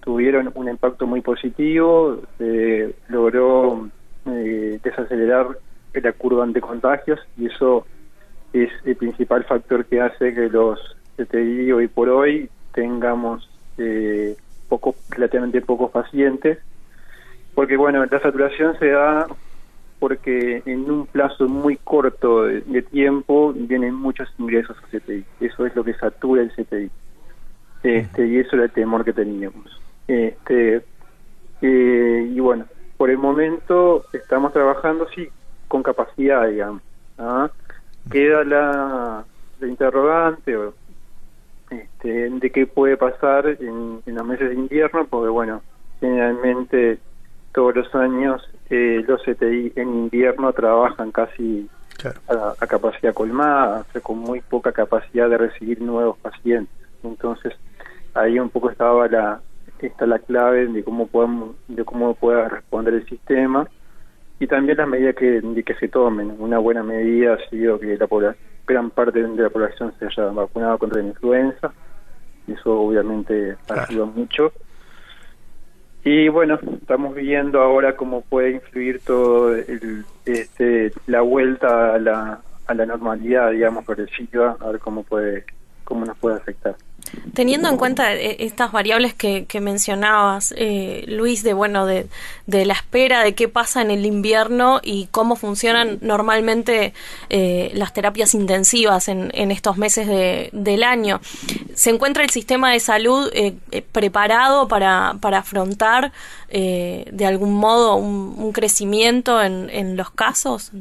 tuvieron 0.02 0.52
un 0.56 0.70
impacto 0.70 1.08
muy 1.08 1.22
positivo, 1.22 2.20
se 2.38 2.96
logró 3.10 3.90
eh, 4.26 4.80
desacelerar 4.84 5.48
la 5.94 6.14
curva 6.14 6.46
de 6.46 6.62
contagios 6.62 7.20
y 7.38 7.48
eso 7.48 7.86
es 8.54 8.70
el 8.86 8.96
principal 8.96 9.44
factor 9.44 9.86
que 9.86 10.02
hace 10.02 10.34
que 10.34 10.50
los 10.50 10.80
CTI 11.18 11.72
hoy 11.72 11.88
por 11.88 12.10
hoy 12.10 12.50
tengamos 12.74 13.50
eh, 13.78 14.36
pocos, 14.70 14.96
relativamente 15.10 15.62
pocos 15.62 15.92
pacientes, 15.92 16.60
porque 17.54 17.78
bueno, 17.78 18.06
la 18.06 18.20
saturación 18.20 18.78
se 18.80 18.90
da 18.90 19.28
porque 20.00 20.64
en 20.66 20.90
un 20.90 21.06
plazo 21.06 21.48
muy 21.48 21.78
corto 21.78 22.46
de, 22.46 22.82
tiempo 22.82 23.54
vienen 23.54 23.94
muchos 23.94 24.28
ingresos 24.40 24.76
a 24.78 24.88
CTI. 24.88 25.24
Eso 25.40 25.66
es 25.68 25.76
lo 25.76 25.84
que 25.84 25.94
satura 25.94 26.42
el 26.42 26.52
CTI. 26.52 26.90
Este, 27.84 28.28
y 28.28 28.40
eso 28.40 28.56
era 28.56 28.66
el 28.66 28.72
temor 28.72 29.06
que 29.06 29.14
teníamos. 29.14 29.80
Este, 30.08 30.82
eh, 31.62 32.32
y 32.34 32.40
bueno, 32.40 32.66
por 32.98 33.12
el 33.12 33.20
momento 33.20 34.04
estamos 34.12 34.54
trabajando, 34.54 35.08
sí, 35.14 35.30
con 35.68 35.84
capacidad, 35.84 36.48
digamos. 36.48 36.82
¿ah? 37.20 37.52
Queda 38.10 38.44
la, 38.44 39.24
la 39.60 39.68
interrogante 39.68 40.58
este, 41.70 42.30
de 42.30 42.50
qué 42.50 42.66
puede 42.66 42.98
pasar 42.98 43.46
en, 43.48 44.02
en 44.04 44.16
los 44.16 44.26
meses 44.26 44.50
de 44.50 44.56
invierno, 44.56 45.06
porque 45.06 45.30
bueno, 45.30 45.62
generalmente 46.00 46.98
todos 47.54 47.76
los 47.76 47.94
años 47.96 48.48
eh, 48.70 49.04
los 49.08 49.22
CTI 49.24 49.74
en 49.76 49.90
invierno 49.90 50.54
trabajan 50.54 51.12
casi 51.12 51.70
Claro. 51.98 52.20
a, 52.30 52.56
a 52.60 52.68
capacidad 52.68 53.14
colmada, 53.14 53.82
o 53.88 53.92
sea, 53.92 54.02
con 54.02 54.18
muy 54.18 54.42
poca 54.42 54.72
capacidad 54.72 55.30
de 55.30 55.38
recibir 55.38 55.82
nuevos 55.82 56.18
pacientes. 56.18 56.74
Entonces, 57.04 57.54
ahí 58.16 58.40
un 58.40 58.50
poco 58.50 58.72
estaba 58.72 59.08
la 59.08 59.40
está 59.80 60.06
la 60.08 60.20
clave 60.20 60.68
de 60.68 60.84
cómo 60.84 61.08
podemos 61.08 61.56
de 61.68 61.84
cómo 61.84 62.14
pueda 62.16 62.48
responder 62.50 62.94
el 62.96 63.06
sistema 63.08 63.68
y 64.40 64.46
también 64.48 64.78
las 64.78 64.88
medidas 64.88 65.16
que, 65.16 65.42
de 65.42 65.64
que 65.64 65.74
se 65.76 65.88
tomen. 65.90 66.36
Una 66.40 66.58
buena 66.60 66.82
medida 66.84 67.34
ha 67.34 67.50
sido 67.50 67.80
que 67.80 67.98
la 67.98 68.08
pobla- 68.08 68.36
gran 68.66 68.90
parte 68.92 69.22
de 69.22 69.42
la 69.44 69.50
población 69.50 69.94
se 70.00 70.06
haya 70.06 70.26
vacunado 70.32 70.78
contra 70.80 71.02
la 71.02 71.08
influenza. 71.10 71.72
Eso 72.48 72.80
obviamente 72.82 73.58
Claro. 73.68 73.82
ayuda 73.90 74.06
mucho. 74.06 74.52
Y 76.04 76.30
bueno, 76.30 76.60
estamos 76.82 77.14
viendo 77.16 77.62
ahora 77.62 77.96
cómo 77.96 78.22
puede 78.22 78.52
influir 78.52 79.02
todo 79.02 79.56
el, 79.56 80.04
este, 80.26 80.92
la 81.06 81.22
vuelta 81.22 81.94
a 81.94 82.00
la, 82.00 82.42
a 82.66 82.74
la 82.74 82.86
normalidad, 82.86 83.52
digamos, 83.52 83.86
progresiva, 83.86 84.58
a 84.60 84.72
ver 84.72 84.80
cómo 84.80 85.04
puede 85.04 85.46
cómo 85.84 86.06
nos 86.06 86.18
puede 86.18 86.38
afectar. 86.38 86.76
Teniendo 87.34 87.70
en 87.70 87.78
cuenta 87.78 88.14
eh, 88.14 88.38
estas 88.40 88.72
variables 88.72 89.14
que, 89.14 89.46
que 89.46 89.62
mencionabas, 89.62 90.54
eh, 90.58 91.04
Luis, 91.08 91.44
de 91.44 91.54
bueno, 91.54 91.86
de, 91.86 92.08
de 92.48 92.66
la 92.66 92.74
espera 92.74 93.24
de 93.24 93.36
qué 93.36 93.48
pasa 93.48 93.82
en 93.82 93.92
el 93.92 94.06
invierno 94.06 94.80
y 94.84 95.08
cómo 95.12 95.36
funcionan 95.36 95.98
normalmente 96.02 96.94
eh, 97.30 97.72
las 97.74 97.94
terapias 97.94 98.34
intensivas 98.34 99.08
en, 99.08 99.32
en 99.34 99.52
estos 99.52 99.78
meses 99.78 100.08
de, 100.08 100.50
del 100.52 100.84
año, 100.84 101.22
¿se 101.76 101.90
encuentra 101.90 102.24
el 102.24 102.30
sistema 102.30 102.72
de 102.72 102.80
salud 102.80 103.30
eh, 103.34 103.56
eh, 103.72 103.82
preparado 103.82 104.68
para, 104.68 105.16
para 105.20 105.40
afrontar 105.40 106.12
eh, 106.50 107.06
de 107.12 107.26
algún 107.26 107.54
modo 107.54 107.96
un, 107.96 108.36
un 108.38 108.52
crecimiento 108.52 109.42
en, 109.42 109.70
en 109.70 109.98
los 109.98 110.10
casos? 110.12 110.72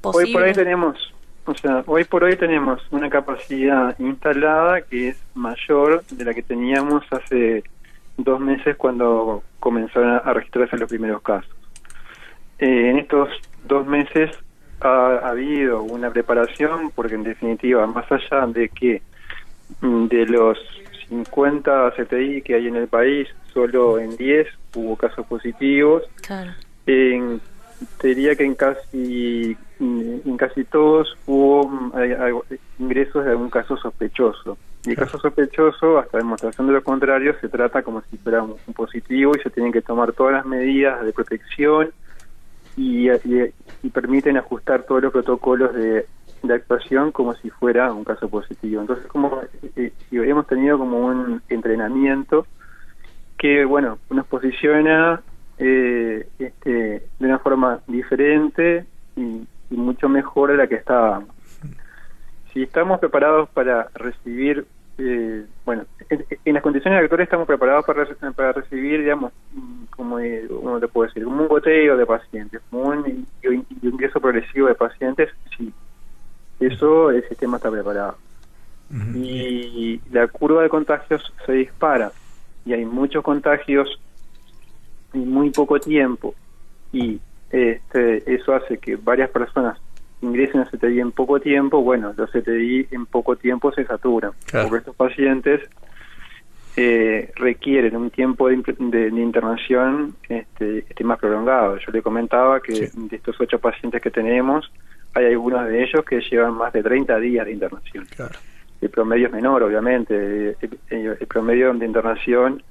posible. 0.00 0.26
Hoy 0.26 0.32
por 0.32 0.42
hoy 0.42 0.52
tenemos, 0.52 0.96
o 1.46 1.54
sea, 1.54 1.84
hoy 1.86 2.04
por 2.04 2.24
hoy 2.24 2.36
tenemos 2.36 2.82
una 2.90 3.08
capacidad 3.08 3.96
instalada 4.00 4.82
que 4.82 5.08
es 5.08 5.22
mayor 5.34 6.04
de 6.06 6.24
la 6.24 6.34
que 6.34 6.42
teníamos 6.42 7.04
hace 7.10 7.62
dos 8.16 8.40
meses 8.40 8.76
cuando 8.76 9.42
comenzaron 9.60 10.20
a 10.24 10.32
registrarse 10.32 10.76
los 10.76 10.88
primeros 10.88 11.22
casos. 11.22 11.50
Eh, 12.58 12.90
en 12.90 12.98
estos 12.98 13.28
dos 13.64 13.86
meses 13.86 14.30
ha, 14.80 15.18
habido 15.28 15.82
una 15.82 16.10
preparación 16.10 16.90
porque 16.90 17.14
en 17.14 17.22
definitiva, 17.22 17.86
más 17.86 18.10
allá 18.10 18.46
de 18.46 18.68
que 18.68 19.02
mm, 19.80 20.06
de 20.06 20.26
los 20.26 20.58
50 21.08 21.92
CTI 21.92 22.42
que 22.42 22.54
hay 22.54 22.66
en 22.66 22.76
el 22.76 22.88
país, 22.88 23.28
solo 23.52 24.00
en 24.00 24.16
10 24.16 24.48
hubo 24.74 24.96
casos 24.96 25.24
positivos. 25.26 26.02
Claro. 26.22 26.52
En, 26.86 27.40
diría 28.02 28.34
que 28.34 28.44
en 28.44 28.54
casi 28.54 29.56
en 29.78 30.36
casi 30.36 30.64
todos 30.64 31.16
hubo 31.26 31.68
mm, 31.68 31.92
ingresos 32.78 33.24
de 33.24 33.30
algún 33.32 33.50
caso 33.50 33.76
sospechoso. 33.76 34.56
Y 34.84 34.90
el 34.90 34.96
caso 34.96 35.18
sospechoso, 35.18 35.98
hasta 35.98 36.18
demostración 36.18 36.68
de 36.68 36.74
lo 36.74 36.82
contrario, 36.82 37.34
se 37.40 37.48
trata 37.48 37.82
como 37.82 38.02
si 38.02 38.16
fuera 38.18 38.42
un, 38.42 38.56
positivo 38.74 39.32
y 39.36 39.40
se 39.40 39.50
tienen 39.50 39.72
que 39.72 39.82
tomar 39.82 40.12
todas 40.12 40.34
las 40.34 40.46
medidas 40.46 41.04
de 41.04 41.12
protección 41.12 41.90
y, 42.76 43.08
permiten 43.92 44.36
ajustar 44.36 44.82
todos 44.84 45.02
los 45.02 45.12
protocolos 45.12 45.74
de, 45.74 46.06
actuación 46.48 47.10
como 47.10 47.34
si 47.34 47.50
fuera 47.50 47.92
un 47.92 48.04
caso 48.04 48.28
positivo. 48.28 48.80
Entonces, 48.80 49.06
como 49.08 49.40
eh, 49.74 49.92
si 50.08 50.16
hemos 50.16 50.46
tenido 50.46 50.78
como 50.78 51.00
un 51.00 51.42
entrenamiento 51.48 52.46
que, 53.36 53.64
bueno, 53.64 53.98
nos 54.10 54.26
posiciona 54.26 55.20
eh, 55.58 56.28
este, 56.38 56.70
de 57.18 57.26
una 57.26 57.40
forma 57.40 57.80
diferente 57.88 58.86
y, 59.16 59.44
mucho 59.70 60.08
mejor 60.08 60.50
de 60.50 60.56
la 60.56 60.66
que 60.66 60.76
estábamos. 60.76 61.30
Si 62.52 62.62
estamos 62.62 63.00
preparados 63.00 63.48
para 63.50 63.88
recibir, 63.94 64.66
eh, 64.98 65.44
bueno, 65.64 65.84
en, 66.08 66.54
las 66.54 66.62
condiciones 66.62 67.02
actuales 67.02 67.24
estamos 67.24 67.46
preparados 67.46 67.84
para, 67.84 68.06
para 68.32 68.52
recibir, 68.52 69.00
digamos, 69.00 69.32
como 69.90 70.16
uno 70.16 70.80
te 70.80 70.88
puede 70.88 71.08
decir, 71.08 71.26
un 71.26 71.48
goteo 71.48 71.96
de 71.96 72.06
pacientes, 72.06 72.62
un, 72.70 73.26
ingreso 73.82 74.20
progresivo 74.20 74.68
de 74.68 74.74
pacientes, 74.74 75.30
sí, 75.56 75.72
eso 76.60 77.10
el 77.10 77.26
sistema 77.28 77.56
está 77.58 77.70
preparado. 77.70 78.16
Y 79.14 80.00
la 80.12 80.28
curva 80.28 80.62
de 80.62 80.68
contagios 80.68 81.32
se 81.44 81.52
dispara 81.52 82.12
y 82.64 82.72
hay 82.72 82.84
muchos 82.84 83.24
contagios 83.24 84.00
en 85.12 85.28
muy 85.28 85.50
poco 85.50 85.80
tiempo 85.80 86.34
y 86.92 87.20
este, 87.56 88.34
eso 88.34 88.54
hace 88.54 88.78
que 88.78 88.96
varias 88.96 89.30
personas 89.30 89.78
ingresen 90.20 90.60
a 90.60 90.66
CTI 90.66 91.00
en 91.00 91.12
poco 91.12 91.40
tiempo, 91.40 91.82
bueno, 91.82 92.12
los 92.16 92.30
CTI 92.30 92.88
en 92.90 93.06
poco 93.06 93.36
tiempo 93.36 93.72
se 93.72 93.84
saturan, 93.84 94.32
porque 94.50 94.78
estos 94.78 94.96
pacientes 94.96 95.60
eh, 96.76 97.30
requieren 97.36 97.96
un 97.96 98.10
tiempo 98.10 98.48
de, 98.48 98.62
de, 98.78 99.08
internación 99.08 100.14
este, 100.28 100.80
este, 100.80 101.04
más 101.04 101.18
prolongado. 101.18 101.78
Yo 101.78 101.92
le 101.92 102.02
comentaba 102.02 102.60
que 102.60 102.90
de 102.92 103.16
estos 103.16 103.40
ocho 103.40 103.58
pacientes 103.58 104.02
que 104.02 104.10
tenemos, 104.10 104.70
hay 105.14 105.26
algunos 105.26 105.66
de 105.66 105.82
ellos 105.82 106.04
que 106.04 106.20
llevan 106.20 106.54
más 106.54 106.72
de 106.74 106.82
30 106.82 107.18
días 107.18 107.46
de 107.46 107.52
internación. 107.52 108.06
El 108.82 108.90
promedio 108.90 109.28
es 109.28 109.32
menor, 109.32 109.62
obviamente. 109.62 110.56
El, 110.90 111.26
promedio 111.26 111.72
de 111.72 111.86
internación 111.86 112.62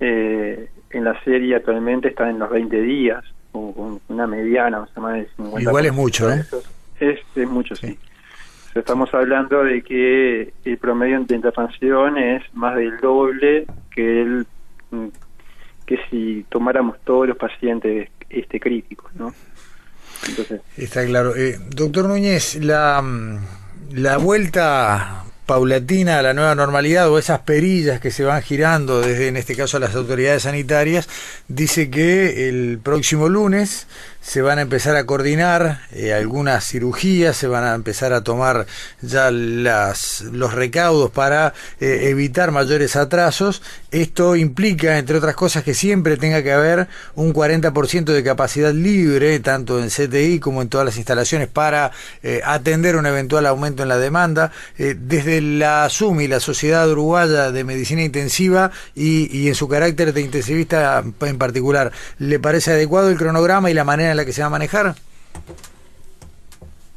eh, 0.00 0.68
en 0.90 1.04
la 1.04 1.22
serie 1.22 1.54
actualmente 1.54 2.08
está 2.08 2.28
en 2.28 2.40
los 2.40 2.50
20 2.50 2.82
días, 2.82 3.24
o 3.52 3.87
una 4.18 4.26
mediana, 4.26 4.86
más 4.96 5.14
de 5.14 5.28
50 5.36 5.60
Igual 5.60 5.86
es 5.86 5.92
mucho, 5.92 6.32
¿eh? 6.32 6.44
Es, 7.00 7.20
es 7.36 7.48
mucho, 7.48 7.76
sí. 7.76 7.98
Estamos 8.74 9.12
hablando 9.14 9.64
de 9.64 9.82
que 9.82 10.52
el 10.64 10.78
promedio 10.78 11.20
de 11.24 11.34
internación 11.34 12.18
es 12.18 12.42
más 12.52 12.76
del 12.76 12.96
doble 12.98 13.66
que 13.90 14.22
el 14.22 14.46
que 15.86 15.98
si 16.10 16.44
tomáramos 16.48 16.98
todos 17.04 17.28
los 17.28 17.36
pacientes 17.36 18.10
este 18.28 18.60
críticos, 18.60 19.14
¿no? 19.14 19.32
Entonces, 20.28 20.60
Está 20.76 21.06
claro. 21.06 21.34
Eh, 21.34 21.58
doctor 21.70 22.06
Núñez, 22.06 22.56
la, 22.56 23.02
la 23.92 24.18
vuelta 24.18 25.24
paulatina 25.48 26.18
a 26.18 26.22
la 26.22 26.34
nueva 26.34 26.54
normalidad 26.54 27.08
o 27.08 27.18
esas 27.18 27.40
perillas 27.40 28.00
que 28.00 28.10
se 28.10 28.22
van 28.22 28.42
girando 28.42 29.00
desde, 29.00 29.28
en 29.28 29.38
este 29.38 29.56
caso, 29.56 29.78
las 29.78 29.94
autoridades 29.94 30.42
sanitarias, 30.42 31.08
dice 31.48 31.88
que 31.88 32.50
el 32.50 32.78
próximo 32.82 33.30
lunes 33.30 33.86
se 34.28 34.42
van 34.42 34.58
a 34.58 34.62
empezar 34.62 34.94
a 34.94 35.06
coordinar 35.06 35.80
eh, 35.90 36.12
algunas 36.12 36.62
cirugías, 36.62 37.34
se 37.34 37.46
van 37.46 37.64
a 37.64 37.74
empezar 37.74 38.12
a 38.12 38.22
tomar 38.22 38.66
ya 39.00 39.30
las, 39.30 40.20
los 40.20 40.52
recaudos 40.52 41.10
para 41.10 41.54
eh, 41.80 42.08
evitar 42.10 42.50
mayores 42.50 42.94
atrasos. 42.94 43.62
Esto 43.90 44.36
implica, 44.36 44.98
entre 44.98 45.16
otras 45.16 45.34
cosas, 45.34 45.64
que 45.64 45.72
siempre 45.72 46.18
tenga 46.18 46.42
que 46.42 46.52
haber 46.52 46.88
un 47.14 47.32
40% 47.32 48.04
de 48.04 48.22
capacidad 48.22 48.70
libre, 48.70 49.40
tanto 49.40 49.82
en 49.82 49.88
CTI 49.88 50.40
como 50.40 50.60
en 50.60 50.68
todas 50.68 50.84
las 50.84 50.98
instalaciones, 50.98 51.48
para 51.48 51.92
eh, 52.22 52.42
atender 52.44 52.96
un 52.96 53.06
eventual 53.06 53.46
aumento 53.46 53.82
en 53.82 53.88
la 53.88 53.96
demanda. 53.96 54.52
desde 54.76 55.40
la 55.40 55.88
SUMI, 55.88 56.28
la 56.28 56.40
Sociedad 56.40 56.86
Uruguaya 56.90 57.50
de 57.50 57.64
Medicina 57.64 58.02
Intensiva, 58.02 58.72
y, 58.94 59.34
y 59.34 59.48
en 59.48 59.54
su 59.54 59.68
carácter 59.68 60.12
de 60.12 60.20
intensivista 60.20 61.02
en 61.22 61.38
particular, 61.38 61.92
¿le 62.18 62.38
parece 62.38 62.72
adecuado 62.72 63.08
el 63.08 63.16
cronograma 63.16 63.70
y 63.70 63.74
la 63.74 63.84
manera 63.84 64.10
en 64.10 64.17
la 64.18 64.24
que 64.24 64.32
se 64.32 64.42
va 64.42 64.48
a 64.48 64.50
manejar? 64.50 64.94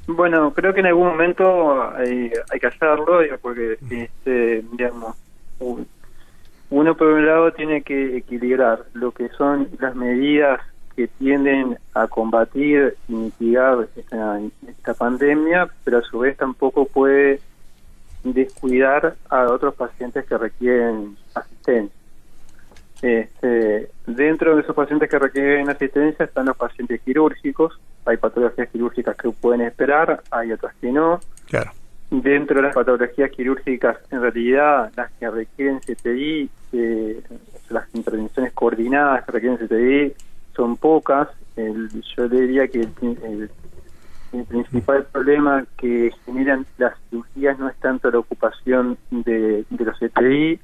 Bueno, 0.07 0.53
creo 0.53 0.73
que 0.73 0.81
en 0.81 0.87
algún 0.87 1.07
momento 1.07 1.89
hay, 1.95 2.31
hay 2.51 2.59
que 2.59 2.67
hacerlo, 2.67 3.19
porque, 3.41 3.77
este, 3.89 4.63
digamos, 4.71 5.15
uno 6.69 6.95
por 6.95 7.07
un 7.07 7.25
lado 7.25 7.53
tiene 7.53 7.81
que 7.83 8.17
equilibrar 8.17 8.83
lo 8.93 9.11
que 9.11 9.29
son 9.29 9.69
las 9.79 9.95
medidas 9.95 10.59
que 10.95 11.07
tienden 11.07 11.77
a 11.93 12.07
combatir 12.07 12.95
y 13.07 13.13
mitigar 13.13 13.87
esta, 13.95 14.39
esta 14.67 14.93
pandemia, 14.93 15.69
pero 15.83 15.99
a 15.99 16.01
su 16.01 16.19
vez 16.19 16.35
tampoco 16.35 16.85
puede 16.85 17.39
descuidar 18.23 19.15
a 19.29 19.43
otros 19.45 19.75
pacientes 19.75 20.25
que 20.25 20.37
requieren 20.37 21.17
asistencia. 21.33 22.00
Este, 23.01 23.89
dentro 24.05 24.55
de 24.55 24.61
esos 24.61 24.75
pacientes 24.75 25.09
que 25.09 25.17
requieren 25.17 25.69
asistencia 25.69 26.25
están 26.25 26.45
los 26.45 26.57
pacientes 26.57 27.01
quirúrgicos. 27.01 27.79
Hay 28.05 28.17
patologías 28.17 28.69
quirúrgicas 28.69 29.15
que 29.15 29.29
pueden 29.31 29.61
esperar, 29.61 30.21
hay 30.29 30.51
otras 30.51 30.75
que 30.79 30.91
no. 30.91 31.19
Claro. 31.47 31.71
Dentro 32.11 32.57
de 32.57 32.63
las 32.63 32.75
patologías 32.75 33.31
quirúrgicas, 33.31 33.97
en 34.11 34.21
realidad, 34.21 34.91
las 34.95 35.11
que 35.13 35.29
requieren 35.29 35.79
CTI, 35.79 36.49
eh, 36.73 37.21
las 37.69 37.85
intervenciones 37.95 38.51
coordinadas 38.53 39.23
que 39.25 39.31
requieren 39.31 39.57
CTI, 39.57 40.13
son 40.55 40.77
pocas. 40.77 41.29
yo 41.55 42.29
diría 42.29 42.67
que 42.67 42.81
el, 42.81 43.49
principal 44.47 45.05
problema 45.11 45.65
que 45.77 46.11
generan 46.25 46.65
las 46.77 46.93
cirugías 47.09 47.59
no 47.59 47.67
es 47.67 47.75
tanto 47.77 48.09
la 48.09 48.19
ocupación 48.19 48.97
de, 49.09 49.65
de 49.69 49.85
los 49.85 49.97
CTI, 49.97 50.59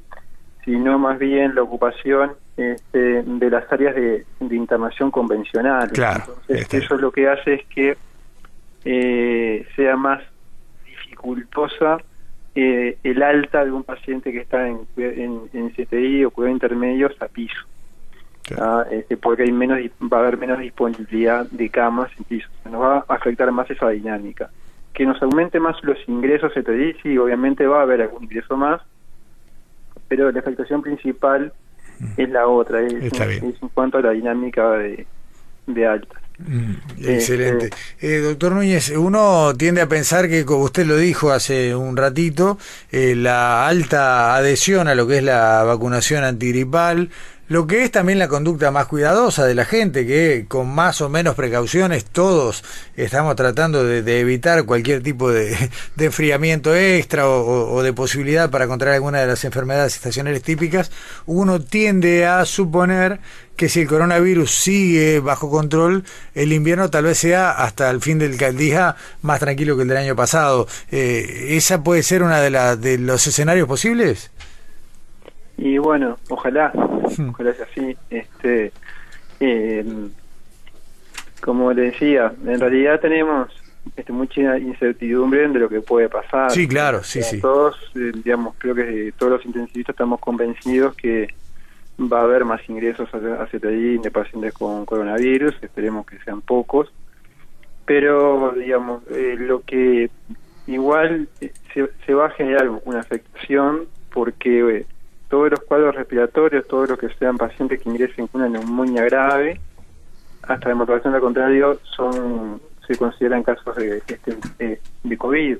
sino 0.68 1.00
más 1.00 1.18
bien 1.18 1.56
la 1.56 1.64
ocupación 1.64 2.34
este, 2.58 3.24
de 3.24 3.50
las 3.50 3.72
áreas 3.72 3.96
de, 3.96 4.26
internación 4.52 5.10
convencional. 5.12 5.90
Claro, 5.92 6.26
Entonces, 6.28 6.62
este. 6.64 6.78
eso 6.80 6.98
lo 6.98 7.10
que 7.10 7.30
hace 7.30 7.54
es 7.54 7.66
que 7.68 7.96
eh, 8.84 9.66
sea 9.78 9.96
más 9.96 10.22
dificultosa 10.86 12.00
eh, 12.54 12.98
el 13.02 13.24
alta 13.24 13.64
de 13.64 13.72
un 13.72 13.84
paciente 13.84 14.34
que 14.34 14.40
está 14.40 14.68
en, 14.68 14.82
en, 14.98 15.70
CTI 15.70 16.26
o 16.26 16.32
cuidado 16.32 16.52
intermedios 16.52 17.14
a 17.22 17.30
piso. 17.30 17.62
¿ah? 18.60 18.84
Este, 18.92 19.16
porque 19.16 19.44
hay 19.44 19.54
menos 19.54 19.80
va 20.12 20.18
a 20.18 20.20
haber 20.20 20.38
menos 20.38 20.60
disponibilidad 20.60 21.50
de 21.50 21.70
camas 21.70 22.12
en 22.18 22.26
piso. 22.26 22.50
Nos 22.66 22.82
va 22.82 23.06
a 23.08 23.14
afectar 23.16 23.50
más 23.54 23.72
esa 23.72 23.88
dinámica. 23.88 24.50
Que 24.94 25.06
nos 25.06 25.22
aumente 25.24 25.62
más 25.62 25.82
los 25.84 25.98
ingresos 26.10 26.52
CTI, 26.52 26.94
sí, 27.02 27.18
obviamente 27.18 27.66
va 27.66 27.80
a 27.80 27.84
haber 27.84 28.02
algún 28.02 28.24
ingreso 28.26 28.58
más, 28.58 28.82
pero 30.08 30.32
la 30.32 30.40
afectación 30.40 30.82
principal 30.82 31.54
mm. 32.00 32.06
es 32.18 32.30
la 32.30 32.48
otra, 32.48 32.82
es, 32.82 32.94
en 32.94 33.54
cuanto 33.74 33.98
a 33.98 34.02
la 34.02 34.12
dinámica 34.12 34.72
de, 34.72 35.06
de 35.68 35.88
alta. 35.88 36.22
Mm, 36.40 36.74
excelente. 37.04 37.66
Este, 37.66 38.18
eh, 38.18 38.20
doctor 38.20 38.52
Núñez, 38.52 38.92
uno 38.92 39.54
tiende 39.58 39.82
a 39.82 39.88
pensar 39.88 40.30
que, 40.30 40.46
como 40.46 40.66
usted 40.66 40.86
lo 40.86 40.96
dijo 40.96 41.32
hace 41.32 41.76
un 41.76 41.98
ratito, 41.98 42.60
eh, 42.92 43.16
la 43.16 43.68
alta 43.68 44.36
adhesión 44.36 44.88
a 44.88 44.96
lo 44.96 45.08
que 45.08 45.18
es 45.18 45.24
la 45.24 45.64
vacunación 45.64 46.24
antigripal, 46.24 47.10
lo 47.48 47.66
que 47.66 47.84
es 47.84 47.92
también 47.92 48.20
la 48.20 48.28
conducta 48.28 48.72
más 48.72 48.88
cuidadosa 48.88 49.46
de 49.46 49.56
la 49.56 49.64
gente, 49.64 50.06
que 50.06 50.46
con 50.48 50.68
más 50.68 51.00
o 51.02 51.10
menos 51.10 51.36
precauciones 51.36 52.04
todos 52.06 52.64
estamos 52.96 53.36
tratando 53.36 53.86
de, 53.86 54.20
evitar 54.20 54.66
cualquier 54.66 55.02
tipo 55.02 55.32
de, 55.32 55.56
enfriamiento 55.98 56.76
extra 56.76 57.30
o, 57.30 57.82
de 57.84 57.94
posibilidad 57.94 58.50
para 58.50 58.68
contraer 58.68 58.96
alguna 58.96 59.22
de 59.22 59.28
las 59.28 59.46
enfermedades 59.46 59.96
estacionales 59.96 60.44
típicas, 60.44 60.92
uno 61.26 61.62
tiende 61.62 62.26
a 62.26 62.44
suponer 62.46 63.20
que 63.56 63.70
si 63.70 63.82
el 63.82 63.88
coronavirus 63.88 64.52
sigue 64.52 65.20
bajo 65.20 65.50
control, 65.50 66.04
el 66.36 66.54
invierno 66.54 66.90
tal 66.90 67.06
vez 67.06 67.18
sea 67.18 67.52
hasta 67.52 67.90
el 67.90 68.02
fin 68.02 68.20
del 68.20 68.38
día 68.56 68.96
más 69.22 69.40
tranquilo 69.40 69.76
que 69.76 69.84
el 69.84 69.88
del 69.88 69.98
año 69.98 70.16
pasado. 70.16 70.68
Eh, 70.92 71.48
¿Esa 71.52 71.82
puede 71.82 72.04
ser 72.04 72.22
una 72.24 72.40
de, 72.40 72.78
de 72.78 72.98
los 73.00 73.26
escenarios 73.26 73.68
posibles? 73.68 74.30
Y 75.58 75.78
bueno, 75.80 76.18
ojalá, 76.30 76.72
hmm. 77.18 77.30
ojalá 77.30 77.54
sea 77.54 77.66
así. 77.66 77.98
Este, 78.10 78.72
eh, 79.40 79.86
como 81.42 81.72
le 81.74 81.84
decía, 81.84 82.34
en 82.46 82.60
realidad 82.60 83.00
tenemos 83.00 83.50
este, 83.96 84.12
mucha 84.12 84.58
incertidumbre 84.58 85.48
de 85.48 85.60
lo 85.60 85.70
que 85.70 85.82
puede 85.82 86.10
pasar. 86.10 86.52
Sí, 86.52 86.68
claro, 86.68 87.04
sí, 87.04 87.22
sí. 87.24 87.40
Todos, 87.40 87.76
eh, 87.96 88.12
digamos, 88.24 88.56
creo 88.58 88.76
que 88.76 89.14
todos 89.18 89.34
los 89.34 89.46
intensivistas 89.46 89.94
estamos 89.94 90.20
convencidos 90.20 90.96
que 90.96 91.28
va 92.00 92.20
a 92.20 92.24
haber 92.24 92.46
más 92.46 92.62
ingresos 92.70 93.10
a, 93.14 93.46
CTI 93.48 93.98
de 93.98 94.12
pacientes 94.12 94.54
con 94.54 94.86
coronavirus, 94.86 95.56
esperemos 95.62 96.06
que 96.06 96.20
sean 96.20 96.42
pocos, 96.42 96.92
pero, 97.86 98.54
digamos, 98.56 99.04
eh, 99.10 99.36
lo 99.40 99.62
que 99.62 100.10
igual 100.68 101.30
se, 101.40 101.90
se, 102.06 102.14
va 102.14 102.28
a 102.28 102.32
generar 102.32 102.70
una 102.84 103.00
afectación 103.00 103.88
porque 104.14 104.86
todos 105.30 105.52
los 105.52 105.60
cuadros 105.62 105.96
respiratorios, 105.96 106.68
todos 106.68 106.90
los 106.90 107.00
que 107.00 107.10
sean 107.16 107.38
pacientes 107.38 107.82
que 107.82 107.90
ingresen 107.90 108.28
con 108.28 108.42
una 108.42 108.50
neumonía 108.50 109.04
grave, 109.04 109.60
hasta 110.44 110.70
demostración 110.70 111.14
lo 111.14 111.20
contrario, 111.20 111.80
son 111.96 112.62
se 112.88 112.96
consideran 112.96 113.44
casos 113.44 113.76
de, 113.76 114.02
este, 114.08 114.80
de 115.04 115.18
COVID. 115.18 115.58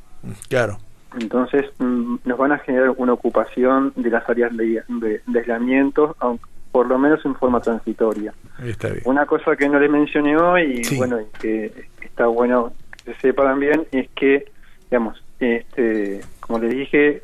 Claro. 0.48 0.78
Entonces 1.20 1.66
mm, 1.78 2.18
nos 2.26 2.38
van 2.38 2.54
a 2.54 2.60
generar 2.60 2.92
una 2.98 3.14
ocupación 3.14 3.94
de 3.96 4.10
las 4.10 4.28
áreas 4.30 4.56
de, 4.56 5.22
aislamiento, 5.36 6.16
aunque, 6.20 6.46
por 6.72 6.88
lo 6.88 6.98
menos 6.98 7.24
en 7.26 7.36
forma 7.36 7.60
transitoria. 7.60 8.34
Está 8.64 8.90
bien. 8.90 9.02
Una 9.06 9.26
cosa 9.26 9.56
que 9.56 9.68
no 9.68 9.80
le 9.80 9.90
mencioné 9.90 10.38
hoy 10.38 10.82
y 10.90 10.96
bueno, 10.96 11.20
que 11.40 11.88
está 12.02 12.28
bueno 12.28 12.74
que 13.04 13.14
se 13.14 13.20
sepa 13.20 13.44
también 13.44 13.88
es 13.92 14.10
que, 14.12 14.52
digamos, 14.90 15.22
este, 15.40 16.22
como 16.40 16.60
les 16.60 16.72
dije, 16.72 17.24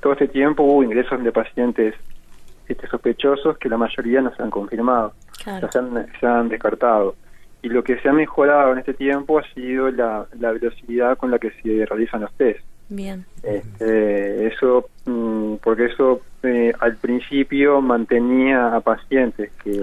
todo 0.00 0.12
este 0.12 0.28
tiempo 0.28 0.62
hubo 0.64 0.82
ingresos 0.82 1.22
de 1.22 1.32
pacientes 1.32 1.94
este, 2.68 2.86
sospechosos 2.88 3.58
que 3.58 3.68
la 3.68 3.76
mayoría 3.76 4.20
no 4.20 4.34
se 4.34 4.42
han 4.42 4.50
confirmado, 4.50 5.12
se, 5.42 6.26
han, 6.26 6.48
descartado. 6.48 7.14
Y 7.62 7.68
lo 7.68 7.82
que 7.82 7.98
se 8.00 8.08
ha 8.08 8.12
mejorado 8.12 8.72
en 8.72 8.78
este 8.78 8.94
tiempo 8.94 9.38
ha 9.38 9.54
sido 9.54 9.90
la, 9.90 10.26
velocidad 10.32 11.16
con 11.16 11.30
la 11.30 11.38
que 11.38 11.50
se 11.62 11.86
realizan 11.86 12.22
los 12.22 12.32
test. 12.34 12.60
Bien. 12.88 13.24
Este, 13.42 14.46
eso, 14.48 14.88
mm, 15.06 15.54
porque 15.62 15.86
eso 15.86 16.20
eh, 16.42 16.72
al 16.80 16.96
principio 16.96 17.80
mantenía 17.80 18.76
a 18.76 18.80
pacientes 18.80 19.50
que 19.62 19.80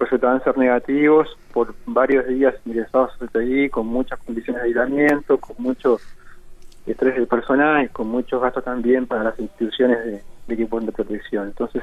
resultaban 0.00 0.42
ser 0.42 0.58
negativos 0.58 1.28
por 1.52 1.74
varios 1.86 2.26
días 2.26 2.54
ingresados 2.64 3.12
allí 3.34 3.68
con 3.68 3.86
muchas 3.86 4.18
condiciones 4.20 4.62
de 4.62 4.68
aislamiento, 4.68 5.38
con 5.38 5.56
muchos 5.58 6.00
estrés 6.86 7.14
del 7.14 7.26
personal 7.26 7.90
con 7.90 8.08
muchos 8.08 8.40
gastos 8.40 8.64
también 8.64 9.06
para 9.06 9.24
las 9.24 9.38
instituciones 9.38 10.04
de, 10.04 10.22
equipos 10.48 10.84
de 10.84 10.92
protección. 10.92 11.48
Entonces, 11.48 11.82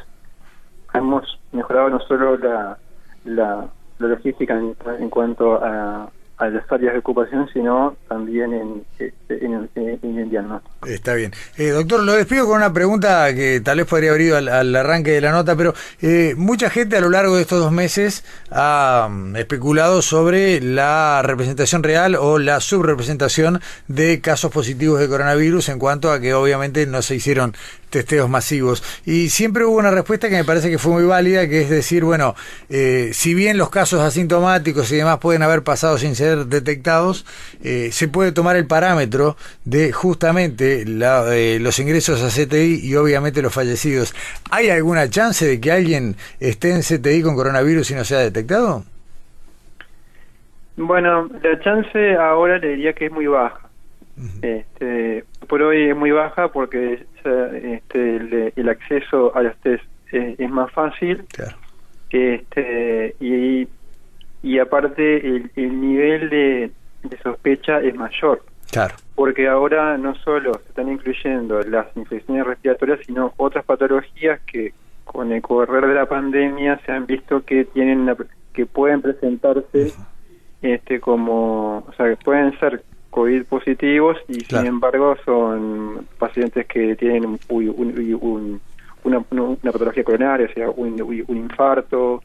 hemos 0.94 1.40
mejorado 1.52 1.90
no 1.90 2.00
solo 2.02 2.38
la, 2.38 2.78
la, 3.26 3.68
logística 4.00 4.60
en, 5.00 5.10
cuanto 5.10 5.64
a, 5.64 6.10
a 6.38 6.50
las 6.50 6.72
áreas 6.72 6.94
de 6.94 7.00
ocupación, 7.00 7.48
sino 7.54 7.96
también 8.08 8.54
en, 8.54 8.86
este, 9.00 9.46
en, 9.46 10.18
el 10.18 10.30
diagnóstico. 10.30 10.77
Está 10.88 11.16
bien. 11.16 11.34
Eh, 11.58 11.70
doctor, 11.70 12.02
lo 12.04 12.14
despido 12.14 12.46
con 12.46 12.58
una 12.58 12.72
pregunta 12.72 13.34
que 13.34 13.62
tal 13.62 13.78
vez 13.78 13.86
podría 13.88 14.12
haber 14.12 14.22
ido 14.22 14.38
al, 14.38 14.76
arranque 14.76 15.12
de 15.12 15.22
la 15.22 15.32
nota, 15.32 15.56
pero 15.56 15.74
eh, 16.02 16.34
mucha 16.38 16.70
gente 16.70 16.96
a 16.96 17.02
lo 17.02 17.10
largo 17.10 17.36
de 17.36 17.42
estos 17.42 17.60
dos 17.60 17.72
meses 17.72 18.24
ha 18.52 19.10
mm, 19.10 19.36
especulado 19.36 20.02
sobre 20.02 20.62
la 20.62 21.22
representación 21.24 21.84
real 21.84 22.16
o 22.16 22.40
la 22.40 22.62
subrepresentación 22.62 23.62
de 23.88 24.22
casos 24.22 24.52
positivos 24.52 25.00
de 25.00 25.10
coronavirus 25.10 25.70
en 25.70 25.80
cuanto 25.80 26.12
a 26.12 26.22
que 26.22 26.34
obviamente 26.34 26.86
no 26.86 27.02
se 27.02 27.16
hicieron 27.16 27.54
testeos 27.90 28.30
masivos. 28.30 28.84
Y 29.06 29.30
siempre 29.30 29.66
hubo 29.66 29.78
una 29.78 29.92
respuesta 29.92 30.30
que 30.30 30.36
me 30.36 30.44
parece 30.44 30.70
que 30.70 30.78
fue 30.78 30.92
muy 30.92 31.04
válida, 31.04 31.48
que 31.48 31.62
es 31.62 31.70
decir, 31.70 32.04
bueno, 32.04 32.36
eh, 32.70 33.12
si 33.14 33.34
bien 33.34 33.58
los 33.58 33.70
casos 33.70 34.02
asintomáticos 34.02 34.92
y 34.92 34.98
demás 34.98 35.20
pueden 35.20 35.44
haber 35.44 35.64
pasado 35.64 35.98
sin 35.98 36.16
ser 36.16 36.48
detectados, 36.48 37.26
eh, 37.64 37.90
se 37.92 38.08
puede 38.08 38.32
tomar 38.32 38.56
el 38.56 38.68
parámetro 38.68 39.38
de 39.66 39.92
justamente 39.92 40.77
la, 40.86 41.36
eh, 41.36 41.60
los 41.60 41.80
ingresos 41.80 42.22
a 42.22 42.30
CTI 42.30 42.82
y 42.84 42.96
obviamente 42.96 43.42
los 43.42 43.54
fallecidos. 43.54 44.14
¿Hay 44.52 44.70
alguna 44.70 45.10
chance 45.10 45.46
de 45.46 45.60
que 45.60 45.72
alguien 45.72 46.16
esté 46.40 46.72
en 46.72 46.82
CTI 46.82 47.22
con 47.24 47.36
coronavirus 47.36 47.92
y 47.92 47.96
no 47.96 48.04
sea 48.04 48.20
detectado? 48.20 48.84
Bueno, 50.76 51.30
la 51.42 51.60
chance 51.60 52.16
ahora 52.16 52.60
le 52.60 52.70
diría 52.70 52.94
que 52.94 53.08
es 53.08 53.12
muy 53.12 53.28
baja. 53.28 53.68
Este, 54.42 55.24
por 55.48 55.62
hoy 55.62 55.90
es 55.90 55.96
muy 55.96 56.12
baja 56.12 56.48
porque 56.48 57.06
este, 57.24 58.52
el, 58.56 58.70
acceso 58.70 59.36
a 59.36 59.44
los 59.44 59.56
test 59.58 59.84
es, 60.12 60.50
más 60.50 60.72
fácil 60.72 61.24
este, 62.10 63.16
y, 63.20 63.68
y 64.42 64.60
aparte 64.60 65.18
el, 65.18 65.82
nivel 65.82 66.30
de, 66.30 66.72
sospecha 67.22 67.80
es 67.82 67.96
mayor. 67.96 68.44
Claro. 68.72 68.96
Porque 69.16 69.48
ahora 69.48 69.98
no 69.98 70.16
solo 70.16 70.54
se 70.56 70.70
están 70.70 70.92
incluyendo 70.92 71.62
las 71.62 71.88
infecciones 71.96 72.46
respiratorias, 72.46 73.00
sino 73.06 73.34
otras 73.38 73.66
patologías 73.66 74.42
que 74.42 74.74
con 75.04 75.32
el 75.32 75.42
correr 75.42 75.88
de 75.88 75.94
la 75.94 76.06
pandemia 76.06 76.80
se 76.86 76.92
han 76.92 77.06
visto 77.06 77.44
que 77.44 77.66
tienen 77.66 78.14
que 78.54 78.66
pueden 78.66 79.02
presentarse 79.02 79.94
este 80.62 81.00
como, 81.00 81.86
o 81.88 81.94
sea, 81.96 82.10
que 82.10 82.18
pueden 82.18 82.58
ser 82.60 82.84
COVID 83.10 83.46
positivos 83.46 84.18
y 84.28 84.42
sin 84.42 84.66
embargo 84.66 85.16
son 85.26 86.08
pacientes 86.20 86.66
que 86.68 86.96
tienen 86.96 87.40
un, 87.50 88.62
una, 89.04 89.24
una, 89.32 89.72
patología 89.72 90.04
coronaria, 90.04 90.48
o 90.48 90.54
sea, 90.54 90.70
un, 90.70 91.02
un 91.02 91.38
infarto, 91.38 92.22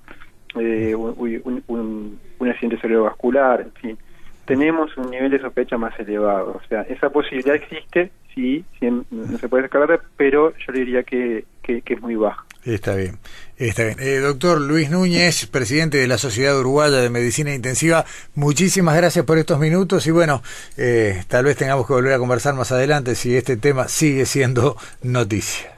eh, 0.58 0.94
un, 0.94 1.62
un, 1.66 2.48
accidente 2.48 2.78
cerebrovascular, 2.80 3.60
en 3.62 3.72
fin. 3.72 3.98
Tenemos 4.44 4.96
un 4.96 5.10
nivel 5.10 5.30
de 5.30 5.40
sospecha 5.40 5.78
más 5.78 5.98
elevado. 5.98 6.60
O 6.62 6.68
sea, 6.68 6.82
esa 6.82 7.10
posibilidad 7.10 7.54
existe, 7.54 8.10
sí, 8.34 8.64
no 8.80 9.38
se 9.38 9.48
puede 9.48 9.64
descartar, 9.64 10.02
pero 10.16 10.52
yo 10.56 10.72
diría 10.72 11.02
que, 11.02 11.44
que 11.62 11.82
es 11.84 12.00
muy 12.00 12.16
baja. 12.16 12.44
Está 12.64 12.94
bien, 12.94 13.18
está 13.56 13.82
bien. 13.82 13.96
Eh, 13.98 14.18
doctor 14.18 14.60
Luis 14.60 14.88
Núñez, 14.88 15.46
presidente 15.46 15.98
de 15.98 16.06
la 16.06 16.16
Sociedad 16.16 16.56
Uruguaya 16.58 16.98
de 16.98 17.10
Medicina 17.10 17.52
Intensiva, 17.52 18.04
muchísimas 18.36 18.96
gracias 18.96 19.24
por 19.24 19.36
estos 19.38 19.58
minutos 19.58 20.06
y 20.06 20.12
bueno, 20.12 20.42
eh, 20.76 21.24
tal 21.26 21.44
vez 21.44 21.56
tengamos 21.56 21.88
que 21.88 21.92
volver 21.92 22.12
a 22.12 22.18
conversar 22.18 22.54
más 22.54 22.70
adelante 22.70 23.16
si 23.16 23.36
este 23.36 23.56
tema 23.56 23.88
sigue 23.88 24.26
siendo 24.26 24.76
noticia. 25.02 25.72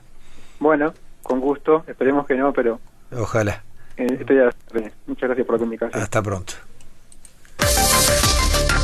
Bueno, 0.60 0.92
con 1.22 1.40
gusto, 1.40 1.84
esperemos 1.86 2.26
que 2.26 2.34
no, 2.34 2.52
pero... 2.52 2.78
Ojalá. 3.16 3.62
Eh, 3.96 4.18
Muchas 5.06 5.28
gracias 5.28 5.46
por 5.46 5.54
la 5.54 5.58
comunicación. 5.58 6.02
Hasta 6.02 6.22
pronto. 6.22 6.52